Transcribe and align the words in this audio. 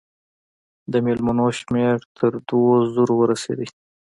د 0.91 0.93
مېلمنو 1.05 1.47
شمېر 1.59 1.95
تر 2.17 2.31
دوو 2.47 2.73
زرو 2.93 3.15
ورسېدی. 3.17 3.67